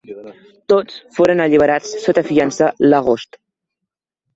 [0.73, 3.43] Tots foren alliberats sota fiança l'agost.